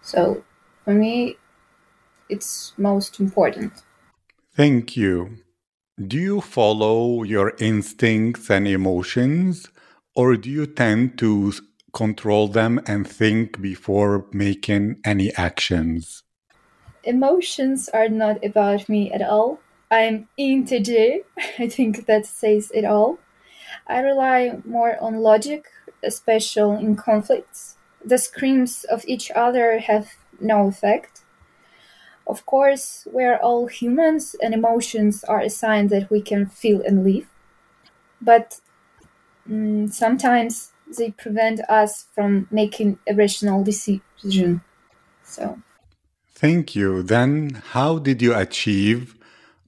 So 0.01 0.43
for 0.83 0.93
me, 0.93 1.37
it's 2.29 2.73
most 2.77 3.19
important. 3.19 3.73
Thank 4.55 4.97
you. 4.97 5.37
Do 5.99 6.17
you 6.17 6.41
follow 6.41 7.23
your 7.23 7.53
instincts 7.59 8.49
and 8.49 8.67
emotions, 8.67 9.67
or 10.15 10.35
do 10.35 10.49
you 10.49 10.65
tend 10.65 11.17
to 11.19 11.53
control 11.93 12.47
them 12.47 12.79
and 12.85 13.07
think 13.07 13.61
before 13.61 14.25
making 14.31 14.99
any 15.03 15.33
actions? 15.35 16.23
Emotions 17.03 17.89
are 17.89 18.09
not 18.09 18.43
about 18.43 18.89
me 18.89 19.11
at 19.11 19.21
all. 19.21 19.59
I'm 19.89 20.27
INTJ. 20.37 21.23
I 21.59 21.67
think 21.67 22.05
that 22.05 22.25
says 22.25 22.71
it 22.73 22.85
all. 22.85 23.19
I 23.87 23.99
rely 23.99 24.59
more 24.65 25.01
on 25.01 25.17
logic 25.17 25.65
especially 26.03 26.83
in 26.83 26.95
conflicts. 26.95 27.77
The 28.03 28.17
screams 28.17 28.83
of 28.85 29.03
each 29.07 29.31
other 29.31 29.79
have 29.79 30.13
no 30.39 30.67
effect. 30.67 31.21
Of 32.25 32.45
course, 32.45 33.07
we 33.11 33.23
are 33.23 33.37
all 33.37 33.67
humans 33.67 34.35
and 34.41 34.53
emotions 34.53 35.23
are 35.23 35.41
a 35.41 35.49
sign 35.49 35.87
that 35.87 36.09
we 36.09 36.21
can 36.21 36.45
feel 36.45 36.81
and 36.81 37.03
live. 37.03 37.27
But 38.21 38.59
mm, 39.49 39.91
sometimes 39.91 40.71
they 40.97 41.11
prevent 41.11 41.61
us 41.69 42.05
from 42.13 42.47
making 42.51 42.99
a 43.07 43.13
rational 43.13 43.63
decision. 43.63 44.61
So. 45.23 45.59
Thank 46.33 46.75
you. 46.75 47.01
Then, 47.01 47.61
how 47.71 47.97
did 47.97 48.21
you 48.21 48.35
achieve 48.35 49.15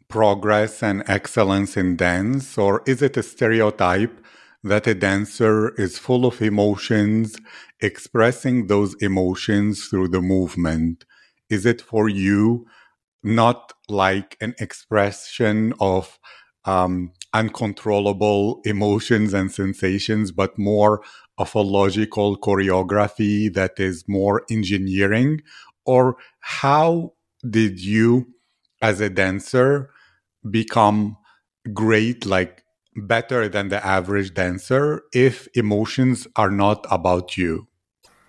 progress 0.07 0.83
and 0.83 1.03
excellence 1.07 1.77
in 1.77 1.95
dance? 1.95 2.57
Or 2.57 2.83
is 2.85 3.01
it 3.01 3.17
a 3.17 3.23
stereotype 3.23 4.19
that 4.63 4.87
a 4.87 4.93
dancer 4.93 5.73
is 5.75 5.97
full 5.97 6.25
of 6.25 6.41
emotions, 6.41 7.37
expressing 7.79 8.67
those 8.67 8.95
emotions 9.01 9.87
through 9.87 10.09
the 10.09 10.21
movement? 10.21 11.05
Is 11.49 11.65
it 11.65 11.81
for 11.81 12.09
you 12.09 12.65
not 13.23 13.73
like 13.87 14.37
an 14.41 14.55
expression 14.59 15.73
of 15.79 16.19
um, 16.65 17.11
uncontrollable 17.33 18.61
emotions 18.65 19.33
and 19.33 19.51
sensations, 19.51 20.31
but 20.31 20.57
more 20.57 21.01
of 21.37 21.55
a 21.55 21.61
logical 21.61 22.37
choreography 22.37 23.53
that 23.53 23.79
is 23.79 24.03
more 24.07 24.43
engineering? 24.49 25.41
Or 25.85 26.17
how 26.41 27.13
did 27.49 27.79
you, 27.79 28.27
as 28.81 29.01
a 29.01 29.09
dancer, 29.09 29.89
become 30.49 31.17
great, 31.73 32.25
like 32.25 32.63
better 32.95 33.47
than 33.47 33.69
the 33.69 33.85
average 33.85 34.33
dancer 34.33 35.03
if 35.13 35.47
emotions 35.55 36.27
are 36.35 36.51
not 36.51 36.85
about 36.89 37.37
you? 37.37 37.67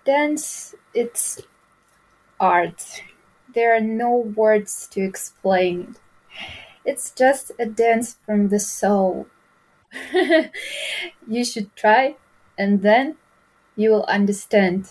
Dance, 0.05 0.75
it's 0.93 1.41
art. 2.39 3.03
there 3.53 3.75
are 3.75 3.81
no 3.81 4.15
words 4.15 4.87
to 4.87 5.01
explain. 5.01 5.95
It's 6.85 7.11
just 7.11 7.51
a 7.59 7.65
dance 7.65 8.17
from 8.25 8.49
the 8.49 8.59
soul. 8.59 9.27
you 11.27 11.45
should 11.45 11.75
try, 11.75 12.15
and 12.57 12.81
then 12.81 13.17
you 13.75 13.91
will 13.91 14.05
understand 14.05 14.89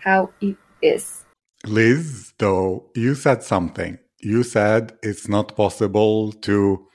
how 0.00 0.30
it 0.40 0.56
is. 0.82 1.24
Liz, 1.64 2.32
though, 2.38 2.90
you 2.94 3.14
said 3.14 3.42
something. 3.42 3.98
You 4.20 4.42
said 4.42 4.98
it's 5.02 5.28
not 5.28 5.56
possible 5.56 6.32
to 6.32 6.86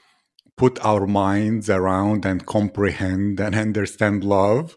put 0.62 0.78
our 0.84 1.08
minds 1.08 1.68
around 1.68 2.24
and 2.24 2.46
comprehend 2.46 3.40
and 3.40 3.52
understand 3.52 4.22
love. 4.22 4.76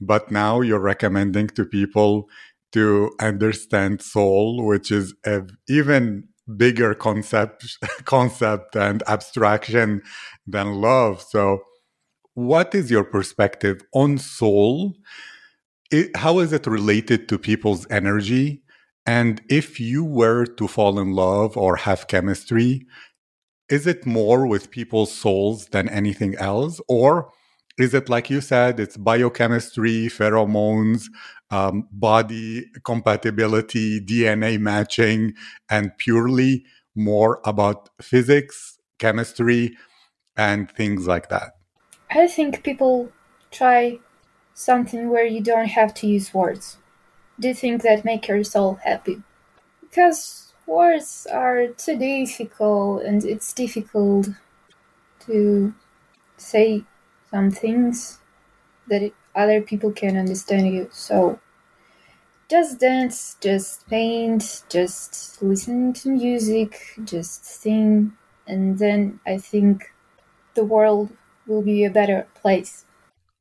But 0.00 0.30
now 0.30 0.60
you're 0.60 0.88
recommending 0.94 1.48
to 1.56 1.64
people 1.64 2.28
to 2.70 3.10
understand 3.20 4.00
soul, 4.00 4.64
which 4.64 4.92
is 4.92 5.12
an 5.24 5.48
even 5.68 6.28
bigger 6.56 6.94
concept, 6.94 7.78
concept 8.04 8.76
and 8.76 9.02
abstraction 9.08 10.02
than 10.46 10.74
love. 10.74 11.20
So, 11.20 11.62
what 12.34 12.72
is 12.72 12.88
your 12.88 13.02
perspective 13.02 13.82
on 13.92 14.18
soul? 14.18 14.94
It, 15.90 16.16
how 16.16 16.38
is 16.38 16.52
it 16.52 16.68
related 16.68 17.28
to 17.30 17.38
people's 17.40 17.88
energy? 17.90 18.62
And 19.04 19.42
if 19.50 19.80
you 19.80 20.04
were 20.04 20.46
to 20.46 20.68
fall 20.68 21.00
in 21.00 21.10
love 21.10 21.56
or 21.56 21.74
have 21.74 22.06
chemistry, 22.06 22.86
is 23.68 23.86
it 23.86 24.06
more 24.06 24.46
with 24.46 24.70
people's 24.70 25.12
souls 25.12 25.66
than 25.66 25.88
anything 25.88 26.34
else? 26.36 26.80
Or 26.88 27.30
is 27.78 27.94
it 27.94 28.08
like 28.08 28.30
you 28.30 28.40
said, 28.40 28.78
it's 28.78 28.96
biochemistry, 28.96 30.06
pheromones, 30.06 31.04
um, 31.50 31.88
body 31.90 32.66
compatibility, 32.84 34.00
DNA 34.00 34.58
matching, 34.58 35.34
and 35.68 35.96
purely 35.98 36.64
more 36.94 37.40
about 37.44 37.90
physics, 38.00 38.78
chemistry, 38.98 39.76
and 40.36 40.70
things 40.70 41.06
like 41.06 41.28
that? 41.30 41.52
I 42.10 42.28
think 42.28 42.62
people 42.62 43.10
try 43.50 43.98
something 44.52 45.10
where 45.10 45.26
you 45.26 45.40
don't 45.40 45.68
have 45.68 45.94
to 45.94 46.06
use 46.06 46.32
words. 46.32 46.78
Do 47.40 47.48
you 47.48 47.54
think 47.54 47.82
that 47.82 48.04
make 48.04 48.28
your 48.28 48.44
soul 48.44 48.78
happy? 48.84 49.22
Because 49.80 50.43
words 50.66 51.26
are 51.30 51.68
too 51.68 51.98
difficult 51.98 53.02
and 53.02 53.24
it's 53.24 53.52
difficult 53.52 54.28
to 55.26 55.74
say 56.36 56.84
some 57.30 57.50
things 57.50 58.18
that 58.88 59.12
other 59.34 59.60
people 59.60 59.92
can 59.92 60.16
understand 60.16 60.72
you. 60.72 60.88
So 60.92 61.40
just 62.50 62.78
dance, 62.80 63.36
just 63.40 63.88
paint, 63.88 64.64
just 64.68 65.42
listen 65.42 65.92
to 65.94 66.10
music, 66.10 66.78
just 67.04 67.44
sing, 67.44 68.12
and 68.46 68.78
then 68.78 69.20
I 69.26 69.38
think 69.38 69.92
the 70.54 70.64
world 70.64 71.10
will 71.46 71.62
be 71.62 71.84
a 71.84 71.90
better 71.90 72.26
place. 72.34 72.84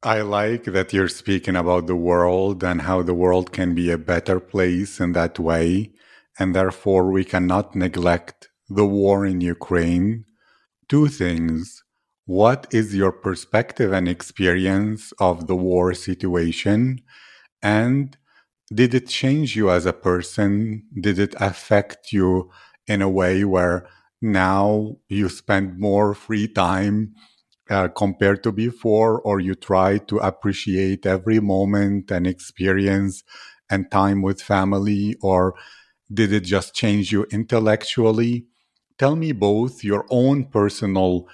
I 0.01 0.21
like 0.21 0.65
that 0.65 0.91
you're 0.91 1.07
speaking 1.07 1.55
about 1.55 1.87
the 1.87 1.95
world 1.95 2.63
and 2.63 2.81
how 2.81 3.03
the 3.03 3.13
world 3.13 3.53
can 3.53 3.73
be 3.73 3.89
a 3.91 3.97
better 3.97 4.39
place 4.39 4.99
in 4.99 5.13
that 5.13 5.39
way. 5.39 5.91
And 6.39 6.55
therefore, 6.55 7.11
we 7.11 7.23
cannot 7.23 7.75
neglect 7.75 8.49
the 8.69 8.85
war 8.85 9.25
in 9.25 9.41
Ukraine. 9.41 10.25
Two 10.89 11.07
things. 11.07 11.83
What 12.25 12.67
is 12.71 12.95
your 12.95 13.11
perspective 13.11 13.91
and 13.91 14.07
experience 14.07 15.11
of 15.19 15.47
the 15.47 15.55
war 15.55 15.93
situation? 15.93 17.01
And 17.61 18.17
did 18.73 18.93
it 18.93 19.07
change 19.07 19.55
you 19.55 19.69
as 19.69 19.85
a 19.85 19.93
person? 19.93 20.83
Did 20.99 21.19
it 21.19 21.35
affect 21.39 22.11
you 22.11 22.49
in 22.87 23.01
a 23.01 23.09
way 23.09 23.43
where 23.43 23.87
now 24.21 24.95
you 25.09 25.29
spend 25.29 25.79
more 25.79 26.13
free 26.13 26.47
time 26.47 27.13
uh, 27.69 27.89
compared 27.89 28.43
to 28.43 28.51
before, 28.51 29.21
or 29.21 29.39
you 29.39 29.55
try 29.55 29.97
to 29.97 30.17
appreciate 30.17 31.05
every 31.05 31.39
moment 31.39 32.11
and 32.11 32.25
experience 32.25 33.23
and 33.69 33.91
time 33.91 34.21
with 34.21 34.41
family, 34.41 35.15
or 35.21 35.55
did 36.13 36.31
it 36.31 36.41
just 36.41 36.73
change 36.73 37.11
you 37.11 37.23
intellectually? 37.31 38.45
Tell 38.97 39.15
me 39.15 39.31
both 39.31 39.83
your 39.83 40.05
own 40.09 40.45
personal 40.45 41.27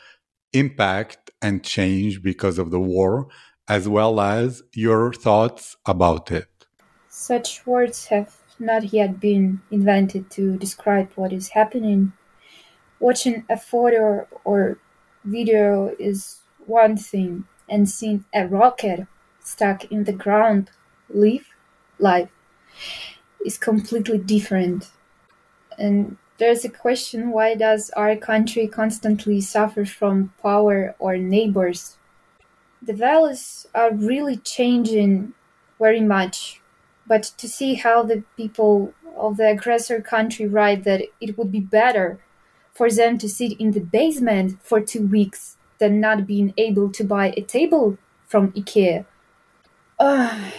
impact 0.53 1.31
and 1.41 1.63
change 1.63 2.21
because 2.21 2.57
of 2.57 2.71
the 2.71 2.79
war, 2.79 3.27
as 3.67 3.87
well 3.87 4.19
as 4.19 4.63
your 4.73 5.13
thoughts 5.13 5.75
about 5.85 6.31
it. 6.31 6.47
Such 7.09 7.65
words 7.65 8.07
have 8.07 8.37
not 8.59 8.93
yet 8.93 9.19
been 9.19 9.61
invented 9.71 10.29
to 10.31 10.57
describe 10.57 11.11
what 11.15 11.33
is 11.33 11.49
happening. 11.49 12.13
Watching 12.99 13.45
a 13.49 13.57
photo 13.57 14.27
or 14.43 14.79
video 15.23 15.95
is 15.99 16.39
one 16.65 16.97
thing, 16.97 17.45
and 17.67 17.89
seeing 17.89 18.25
a 18.33 18.47
rocket 18.47 19.07
stuck 19.41 19.85
in 19.85 20.03
the 20.03 20.13
ground 20.13 20.71
live 21.09 21.47
life 21.99 22.29
is 23.45 23.57
completely 23.57 24.17
different. 24.17 24.89
And 25.77 26.17
there's 26.37 26.63
a 26.63 26.69
question 26.69 27.31
why 27.31 27.55
does 27.55 27.89
our 27.91 28.15
country 28.15 28.67
constantly 28.67 29.41
suffer 29.41 29.85
from 29.85 30.33
power 30.41 30.95
or 30.99 31.17
neighbors? 31.17 31.97
The 32.81 32.93
values 32.93 33.67
are 33.75 33.93
really 33.93 34.37
changing 34.37 35.33
very 35.77 36.01
much, 36.01 36.61
but 37.05 37.23
to 37.37 37.47
see 37.47 37.75
how 37.75 38.03
the 38.03 38.23
people 38.37 38.93
of 39.17 39.37
the 39.37 39.49
aggressor 39.49 40.01
country 40.01 40.47
write 40.47 40.85
that 40.85 41.01
it 41.19 41.37
would 41.37 41.51
be 41.51 41.59
better 41.59 42.19
for 42.73 42.89
them 42.89 43.17
to 43.17 43.27
sit 43.27 43.59
in 43.59 43.71
the 43.71 43.81
basement 43.81 44.57
for 44.63 44.79
two 44.79 45.05
weeks 45.05 45.57
than 45.79 45.99
not 45.99 46.25
being 46.25 46.53
able 46.57 46.89
to 46.89 47.03
buy 47.03 47.33
a 47.35 47.41
table 47.41 47.97
from 48.27 48.51
IKEA. 48.53 49.05
Uh, 49.99 50.51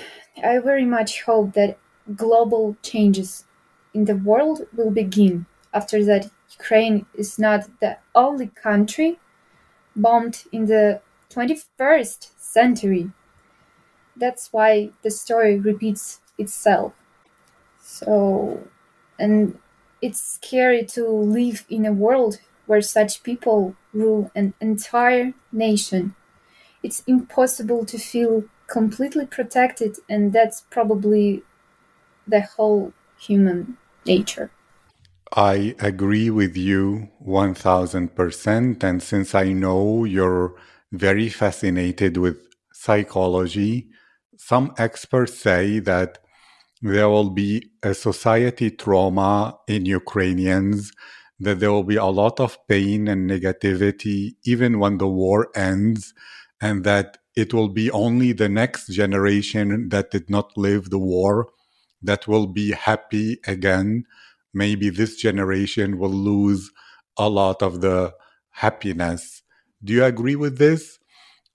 I 0.44 0.58
very 0.58 0.84
much 0.84 1.22
hope 1.22 1.54
that 1.54 1.78
global 2.16 2.76
changes 2.82 3.44
in 3.94 4.04
the 4.06 4.16
world 4.16 4.66
will 4.76 4.90
begin 4.90 5.46
after 5.74 6.04
that 6.04 6.30
Ukraine 6.58 7.06
is 7.14 7.38
not 7.38 7.68
the 7.80 7.98
only 8.14 8.48
country 8.48 9.18
bombed 9.96 10.44
in 10.52 10.66
the 10.66 11.02
21st 11.30 12.32
century. 12.40 13.12
That's 14.16 14.52
why 14.52 14.90
the 15.02 15.10
story 15.10 15.58
repeats 15.58 16.20
itself. 16.38 16.92
So, 17.82 18.68
and 19.18 19.58
it's 20.02 20.20
scary 20.22 20.84
to 20.86 21.06
live 21.08 21.66
in 21.70 21.86
a 21.86 21.92
world 21.92 22.40
where 22.66 22.82
such 22.82 23.22
people 23.22 23.76
rule 23.92 24.30
an 24.34 24.54
entire 24.60 25.34
nation. 25.52 26.14
It's 26.82 27.02
impossible 27.06 27.84
to 27.86 27.98
feel 27.98 28.44
completely 28.68 29.26
protected, 29.26 29.98
and 30.08 30.32
that's 30.32 30.62
probably 30.70 31.42
the 32.30 32.40
whole 32.40 32.92
human 33.18 33.76
nature. 34.06 34.50
I 35.32 35.76
agree 35.78 36.30
with 36.30 36.56
you 36.56 37.08
1000%. 37.24 38.82
And 38.82 39.02
since 39.02 39.34
I 39.34 39.52
know 39.52 40.04
you're 40.04 40.54
very 40.90 41.28
fascinated 41.28 42.16
with 42.16 42.36
psychology, 42.72 43.88
some 44.36 44.72
experts 44.78 45.38
say 45.38 45.78
that 45.80 46.18
there 46.82 47.08
will 47.08 47.30
be 47.30 47.70
a 47.82 47.94
society 47.94 48.70
trauma 48.70 49.58
in 49.68 49.84
Ukrainians, 49.84 50.92
that 51.38 51.60
there 51.60 51.70
will 51.70 51.84
be 51.84 51.96
a 51.96 52.06
lot 52.06 52.40
of 52.40 52.58
pain 52.66 53.06
and 53.06 53.30
negativity 53.30 54.34
even 54.44 54.78
when 54.78 54.98
the 54.98 55.06
war 55.06 55.48
ends, 55.54 56.14
and 56.60 56.84
that 56.84 57.18
it 57.36 57.54
will 57.54 57.68
be 57.68 57.90
only 57.90 58.32
the 58.32 58.48
next 58.48 58.88
generation 58.88 59.90
that 59.90 60.10
did 60.10 60.28
not 60.28 60.56
live 60.56 60.90
the 60.90 60.98
war 60.98 61.48
that 62.02 62.26
will 62.26 62.46
be 62.46 62.72
happy 62.72 63.38
again. 63.46 64.04
Maybe 64.52 64.90
this 64.90 65.16
generation 65.16 65.98
will 65.98 66.10
lose 66.10 66.70
a 67.16 67.28
lot 67.28 67.62
of 67.62 67.80
the 67.80 68.14
happiness. 68.50 69.42
Do 69.82 69.92
you 69.92 70.04
agree 70.04 70.36
with 70.36 70.58
this? 70.58 70.98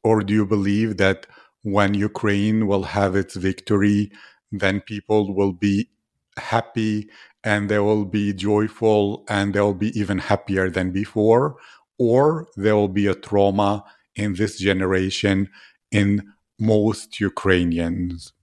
Or 0.04 0.22
do 0.22 0.34
you 0.34 0.46
believe 0.46 0.98
that 0.98 1.26
when 1.64 1.96
Ukraine 1.96 2.68
will 2.68 2.84
have 2.84 3.16
its 3.16 3.36
victory, 3.36 4.12
then 4.52 4.82
people 4.82 5.34
will 5.36 5.52
be 5.52 5.90
happy 6.38 7.10
and 7.44 7.70
they 7.70 7.80
will 7.80 8.06
be 8.06 8.34
joyful 8.34 9.24
and 9.28 9.54
they 9.54 9.62
will 9.62 9.74
be 9.74 9.98
even 10.00 10.20
happier 10.20 10.70
than 10.70 10.92
before, 10.92 11.56
or 11.98 12.48
there 12.56 12.76
will 12.76 12.88
be 12.88 13.08
a 13.08 13.16
trauma 13.16 13.84
in 14.16 14.36
this 14.36 14.60
generation 14.60 15.50
in 15.92 16.34
most 16.60 17.20
Ukrainians? 17.20 18.34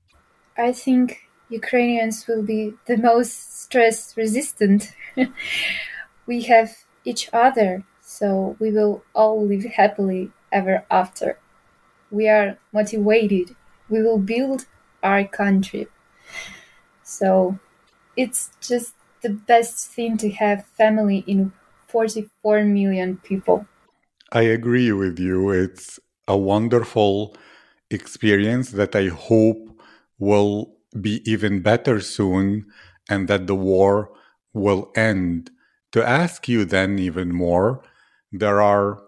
I 0.57 0.73
think 0.73 1.21
Ukrainians 1.53 2.27
will 2.27 2.43
be 2.43 2.73
the 2.87 2.97
most 2.97 3.62
stress 3.62 4.17
resistant. 4.17 4.93
we 6.27 6.43
have 6.43 6.71
each 7.05 7.29
other, 7.33 7.85
so 8.01 8.57
we 8.59 8.71
will 8.73 9.05
all 9.15 9.47
live 9.47 9.65
happily 9.65 10.31
ever 10.51 10.85
after. 10.91 11.38
We 12.11 12.29
are 12.29 12.59
motivated. 12.73 13.55
We 13.88 14.03
will 14.03 14.19
build 14.19 14.67
our 15.03 15.25
country. 15.25 15.88
So 17.03 17.59
it's 18.17 18.51
just 18.61 18.95
the 19.21 19.31
best 19.31 19.88
thing 19.88 20.17
to 20.19 20.31
have 20.31 20.67
family 20.79 21.23
in 21.27 21.53
44 21.88 22.65
million 22.65 23.19
people. 23.19 23.67
I 24.33 24.43
agree 24.43 24.93
with 24.93 25.19
you. 25.19 25.51
It's 25.51 26.01
a 26.27 26.37
wonderful 26.37 27.37
experience 27.91 28.71
that 28.71 28.97
I 28.97 29.09
hope 29.09 29.69
will 30.19 30.75
be 31.00 31.22
even 31.31 31.62
better 31.62 32.00
soon 32.00 32.66
and 33.09 33.28
that 33.28 33.46
the 33.46 33.55
war 33.55 34.11
will 34.52 34.90
end. 34.94 35.50
To 35.92 36.07
ask 36.07 36.48
you 36.48 36.64
then 36.64 36.98
even 36.98 37.33
more, 37.35 37.83
there 38.31 38.61
are 38.62 39.02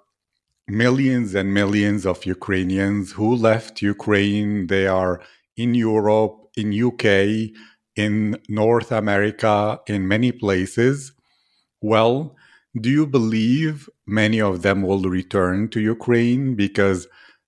millions 0.69 1.35
and 1.35 1.53
millions 1.53 2.07
of 2.07 2.27
Ukrainians 2.27 3.13
who 3.13 3.35
left 3.35 3.83
Ukraine. 3.83 4.67
They 4.67 4.87
are 4.87 5.21
in 5.57 5.75
Europe, 5.75 6.37
in 6.57 6.73
UK, 6.73 7.53
in 7.97 8.39
North 8.49 8.91
America, 8.93 9.81
in 9.87 10.09
many 10.09 10.33
places. 10.33 11.13
Well, 11.81 12.37
do 12.81 12.91
you 12.91 13.07
believe 13.07 13.89
many 14.07 14.41
of 14.41 14.63
them 14.63 14.83
will 14.83 15.03
return 15.03 15.69
to 15.69 15.81
Ukraine 15.81 16.55
because 16.55 17.07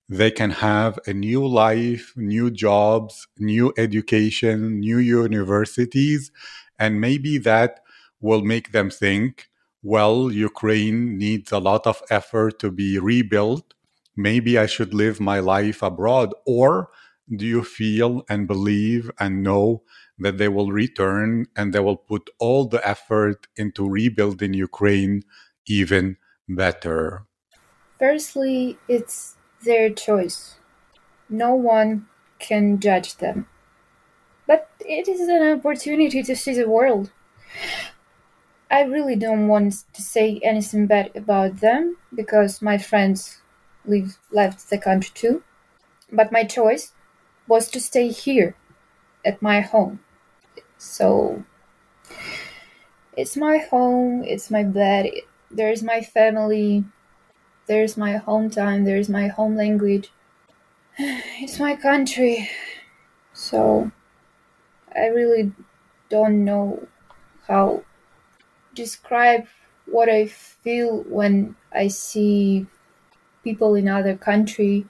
they 0.09 0.31
can 0.31 0.51
have 0.51 0.97
a 1.05 1.13
new 1.13 1.45
life, 1.45 2.13
new 2.15 2.49
jobs, 2.49 3.27
new 3.37 3.73
education, 3.77 4.79
new 4.79 4.97
universities, 4.97 6.31
and 6.79 7.01
maybe 7.01 7.37
that 7.37 7.81
will 8.21 8.41
make 8.41 8.71
them 8.71 8.89
think, 8.89 9.49
well, 9.83 10.31
Ukraine 10.31 11.17
needs 11.17 11.51
a 11.51 11.59
lot 11.59 11.85
of 11.85 12.01
effort 12.09 12.59
to 12.59 12.71
be 12.71 12.99
rebuilt. 12.99 13.73
Maybe 14.15 14.57
I 14.57 14.65
should 14.65 14.93
live 14.93 15.19
my 15.19 15.39
life 15.39 15.83
abroad. 15.83 16.33
Or 16.45 16.89
do 17.33 17.45
you 17.45 17.63
feel 17.63 18.23
and 18.29 18.47
believe 18.47 19.11
and 19.19 19.43
know 19.43 19.83
that 20.17 20.37
they 20.37 20.47
will 20.47 20.71
return 20.71 21.45
and 21.55 21.73
they 21.73 21.79
will 21.79 21.97
put 21.97 22.29
all 22.39 22.67
the 22.67 22.85
effort 22.87 23.47
into 23.55 23.87
rebuilding 23.87 24.53
Ukraine 24.53 25.23
even 25.67 26.17
better? 26.49 27.25
Firstly, 27.99 28.77
it's 28.87 29.36
their 29.63 29.89
choice. 29.89 30.55
No 31.29 31.53
one 31.53 32.07
can 32.39 32.79
judge 32.79 33.17
them. 33.17 33.47
But 34.45 34.69
it 34.79 35.07
is 35.07 35.27
an 35.27 35.57
opportunity 35.57 36.23
to 36.23 36.35
see 36.35 36.53
the 36.53 36.69
world. 36.69 37.11
I 38.69 38.81
really 38.81 39.15
don't 39.15 39.47
want 39.47 39.85
to 39.93 40.01
say 40.01 40.39
anything 40.43 40.87
bad 40.87 41.11
about 41.15 41.57
them 41.61 41.97
because 42.13 42.61
my 42.61 42.77
friends 42.77 43.41
leave, 43.85 44.17
left 44.31 44.69
the 44.69 44.77
country 44.77 45.11
too. 45.13 45.43
But 46.11 46.31
my 46.31 46.43
choice 46.43 46.93
was 47.47 47.69
to 47.69 47.79
stay 47.79 48.09
here 48.09 48.55
at 49.25 49.41
my 49.41 49.61
home. 49.61 49.99
So 50.77 51.43
it's 53.15 53.35
my 53.35 53.57
home, 53.57 54.23
it's 54.23 54.51
my 54.51 54.63
bed, 54.63 55.09
there's 55.49 55.81
my 55.81 56.01
family, 56.01 56.85
there's 57.67 57.97
my 57.97 58.17
home 58.17 58.49
time, 58.49 58.83
there's 58.85 59.09
my 59.09 59.27
home 59.27 59.55
language. 59.55 60.11
It's 60.99 61.59
my 61.59 61.75
country. 61.75 62.49
So 63.33 63.91
I 64.95 65.07
really 65.07 65.51
don't 66.09 66.43
know 66.43 66.87
how 67.47 67.83
describe 68.73 69.47
what 69.85 70.09
I 70.09 70.27
feel 70.27 71.03
when 71.03 71.55
I 71.71 71.87
see 71.87 72.65
people 73.43 73.75
in 73.75 73.87
other 73.87 74.15
country 74.15 74.85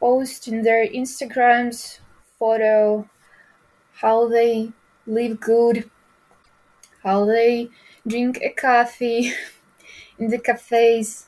post 0.00 0.48
in 0.48 0.62
their 0.62 0.86
Instagrams 0.86 1.98
photo 2.38 3.08
how 4.00 4.28
they 4.28 4.72
live 5.06 5.40
good, 5.40 5.90
how 7.02 7.24
they 7.24 7.68
drink 8.06 8.38
a 8.42 8.50
coffee 8.50 9.32
in 10.17 10.29
the 10.29 10.39
cafes. 10.39 11.27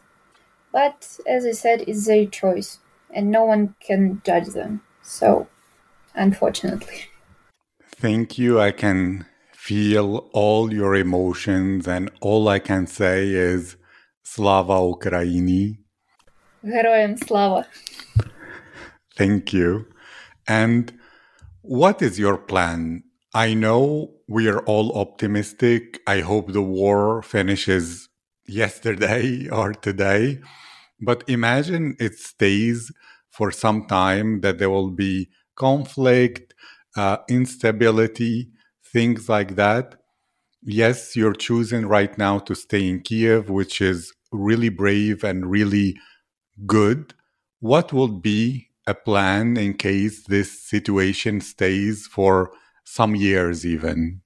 But 0.71 1.19
as 1.28 1.45
I 1.45 1.51
said, 1.51 1.84
it's 1.88 2.06
their 2.06 2.25
choice, 2.25 2.80
and 3.13 3.32
no 3.32 3.43
one 3.45 3.75
can 3.80 4.21
judge 4.25 4.47
them. 4.47 4.82
So, 5.01 5.47
unfortunately. 6.13 7.06
Thank 7.95 8.38
you. 8.38 8.60
I 8.60 8.71
can 8.71 9.25
feel 9.54 10.30
all 10.34 10.73
your 10.73 10.95
emotions, 10.95 11.88
and 11.88 12.12
all 12.21 12.47
I 12.47 12.60
can 12.60 12.88
say 12.88 13.30
is 13.30 13.78
Slava 14.23 14.73
Ukraini. 14.73 15.78
Героям 16.63 17.17
слава. 17.17 17.67
Thank 19.15 19.54
you. 19.54 19.86
And 20.47 20.91
what 21.62 22.01
is 22.01 22.19
your 22.19 22.38
plan? 22.38 23.04
I 23.34 23.54
know 23.54 24.12
we 24.28 24.47
are 24.49 24.60
all 24.60 24.97
optimistic. 24.97 26.01
I 26.08 26.21
hope 26.21 26.51
the 26.51 26.62
war 26.62 27.21
finishes 27.21 28.09
yesterday 28.50 29.48
or 29.52 29.72
today. 29.72 30.40
But 31.00 31.24
imagine 31.28 31.96
it 31.98 32.18
stays 32.18 32.92
for 33.30 33.50
some 33.50 33.86
time, 33.86 34.40
that 34.40 34.58
there 34.58 34.70
will 34.70 34.90
be 34.90 35.30
conflict, 35.56 36.52
uh, 36.96 37.18
instability, 37.28 38.50
things 38.92 39.28
like 39.28 39.54
that. 39.54 39.94
Yes, 40.62 41.16
you're 41.16 41.32
choosing 41.32 41.86
right 41.86 42.16
now 42.18 42.38
to 42.40 42.54
stay 42.54 42.88
in 42.88 43.00
Kiev, 43.00 43.48
which 43.48 43.80
is 43.80 44.12
really 44.32 44.68
brave 44.68 45.24
and 45.24 45.50
really 45.50 45.96
good. 46.66 47.14
What 47.60 47.92
would 47.92 48.20
be 48.20 48.68
a 48.86 48.94
plan 48.94 49.56
in 49.56 49.74
case 49.74 50.24
this 50.24 50.62
situation 50.62 51.40
stays 51.40 52.06
for 52.06 52.50
some 52.84 53.14
years, 53.14 53.64
even? 53.64 54.22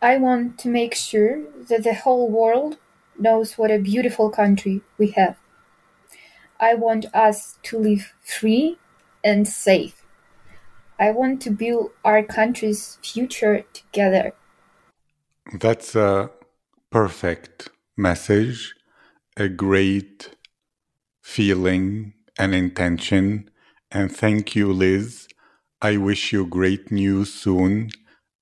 I 0.00 0.18
want 0.18 0.58
to 0.60 0.68
make 0.68 0.94
sure 0.94 1.42
that 1.68 1.82
the 1.82 1.94
whole 1.94 2.30
world 2.30 2.78
knows 3.18 3.58
what 3.58 3.70
a 3.70 3.78
beautiful 3.78 4.30
country 4.30 4.82
we 4.98 5.08
have. 5.12 5.36
I 6.58 6.74
want 6.74 7.06
us 7.14 7.58
to 7.64 7.78
live 7.78 8.12
free 8.22 8.78
and 9.22 9.46
safe. 9.46 10.02
I 10.98 11.10
want 11.10 11.42
to 11.42 11.50
build 11.50 11.90
our 12.04 12.22
country's 12.22 12.98
future 13.02 13.64
together. 13.72 14.32
That's 15.60 15.94
a 15.94 16.30
perfect 16.90 17.68
message, 17.96 18.74
a 19.36 19.48
great 19.48 20.30
feeling 21.22 22.14
and 22.38 22.54
intention. 22.54 23.50
And 23.90 24.14
thank 24.14 24.56
you, 24.56 24.72
Liz. 24.72 25.28
I 25.82 25.98
wish 25.98 26.32
you 26.32 26.46
great 26.46 26.90
news 26.90 27.32
soon. 27.32 27.90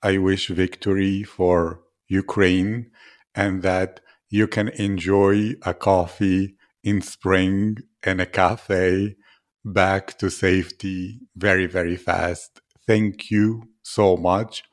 I 0.02 0.18
wish 0.18 0.48
victory 0.48 1.24
for 1.24 1.80
Ukraine 2.06 2.90
and 3.34 3.62
that 3.62 4.00
you 4.29 4.47
can 4.47 4.69
enjoy 4.69 5.53
a 5.63 5.73
coffee 5.73 6.55
in 6.83 7.01
spring 7.01 7.77
in 8.05 8.19
a 8.19 8.25
cafe 8.25 9.15
back 9.65 10.17
to 10.19 10.29
safety 10.29 11.19
very, 11.35 11.65
very 11.65 11.95
fast. 11.95 12.61
Thank 12.87 13.29
you 13.29 13.63
so 13.83 14.17
much. 14.17 14.63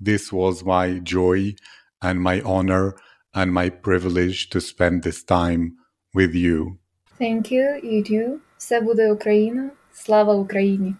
This 0.00 0.32
was 0.32 0.64
my 0.64 0.98
joy 0.98 1.54
and 2.00 2.20
my 2.20 2.40
honor 2.40 2.94
and 3.34 3.52
my 3.52 3.68
privilege 3.68 4.48
to 4.50 4.60
spend 4.60 5.02
this 5.02 5.22
time 5.22 5.76
with 6.14 6.34
you. 6.34 6.78
Thank 7.18 7.50
you, 7.50 7.80
you 7.82 8.02
too. 8.02 8.40
Все 8.58 8.80
буде 8.80 9.12
Україна. 9.12 9.70
Слава 9.92 10.34
Україні! 10.34 10.94